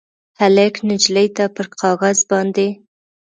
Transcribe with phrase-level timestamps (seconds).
[0.39, 2.67] هلک نجلۍ ته پر کاغذ باندې